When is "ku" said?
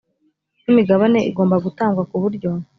2.09-2.15